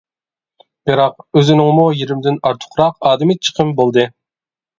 [0.89, 4.09] بىراق، ئۆزىنىڭمۇ يېرىمدىن ئارتۇقراق ئادىمى چىقىم بولدى.